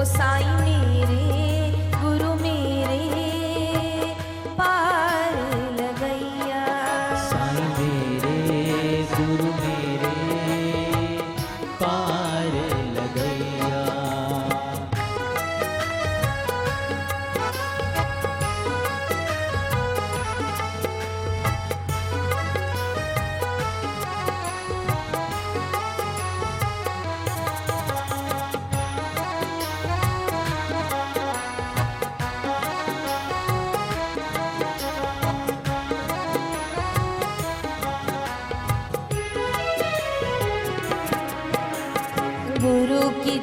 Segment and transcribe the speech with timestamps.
[0.00, 0.79] ओ मेरे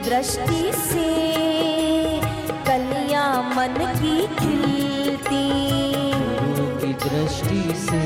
[0.05, 1.07] दृष्टि से
[2.67, 5.45] कलियाँ मन की खिलती।
[6.39, 8.01] गुरु की दृष्टि से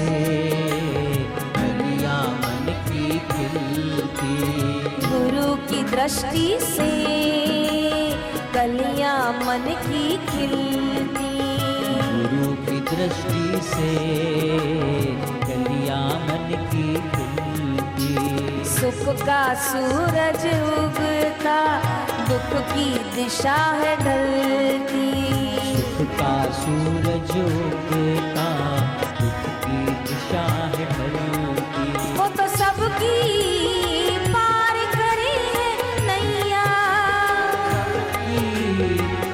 [1.57, 4.35] कलिया मन की खिलती।
[5.05, 6.91] गुरु की दृष्टि से
[8.55, 11.31] कलियाँ मन की खिलती।
[12.11, 13.93] गुरु की दृष्टि से
[15.45, 18.13] कलिया मन की खिलती।
[18.65, 21.10] सुख का सूरज उगता
[22.51, 22.85] दुख की
[23.15, 25.03] दिशा है ढलती।
[25.67, 28.47] सुख का सूरज उगता
[29.19, 31.85] दुख की दिशा है ढलती।
[32.17, 33.15] वो तो सबकी
[34.27, 35.35] पार करे
[36.07, 36.65] नैया।
[38.17, 38.43] की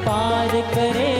[0.05, 1.16] पार करे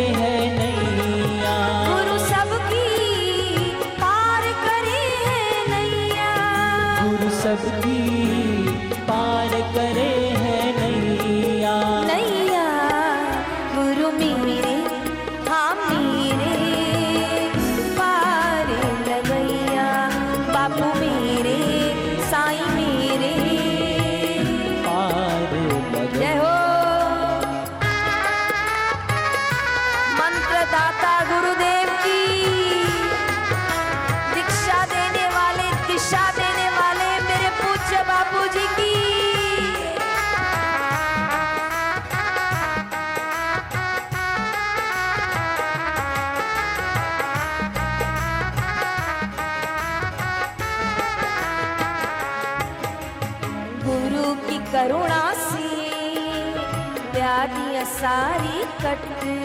[57.18, 59.38] व्याधियाँ सारी कटती।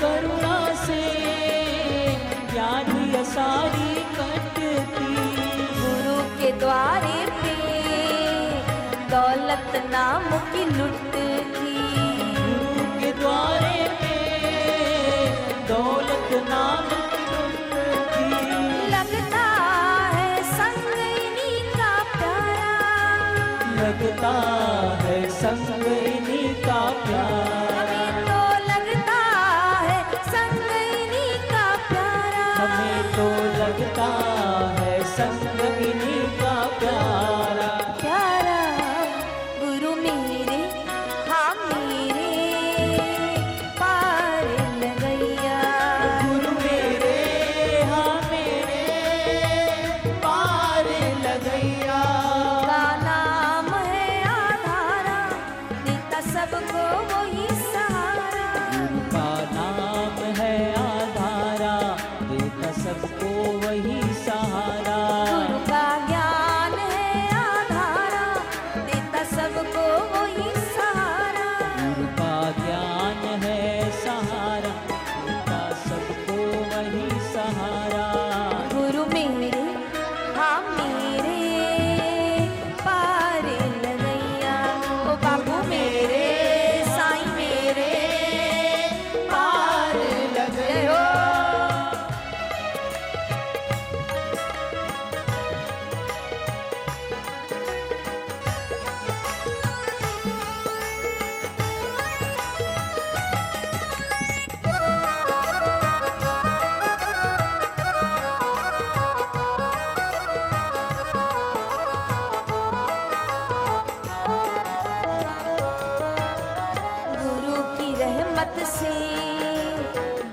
[0.00, 1.00] करुणा से
[2.52, 5.14] व्याधि सारी कटती।
[5.78, 7.54] गुरु के द्वारे पे
[9.12, 11.27] दौलत नाम की लुटती
[33.18, 34.04] तो लगता
[34.78, 36.47] है संग इन्हीं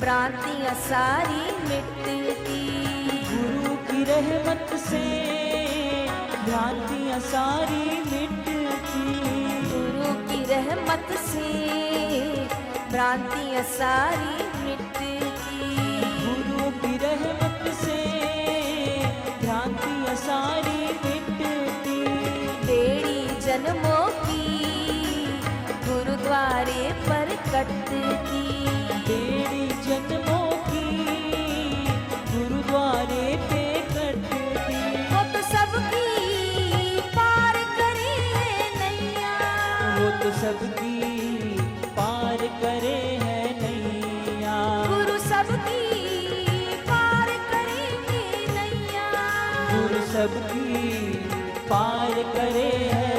[0.06, 2.18] भ्रांतियाँ सारी मिटती।
[3.30, 5.00] गुरु की रहमत से
[6.46, 8.60] भ्रांतियाँ सारी मिटती।
[9.72, 11.50] गुरु की रहमत से
[12.92, 15.18] भ्रांतियाँ सारी मिटती।
[16.22, 18.00] गुरु की रहमत से
[19.42, 22.00] भ्रांतियाँ सारी मिटती।
[22.68, 24.46] देरी जन्मों की
[25.90, 28.85] गुरुद्वारे पर कटती।
[50.16, 51.14] सबकी
[51.70, 53.15] पार करे है।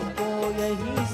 [0.00, 1.09] 不过愿意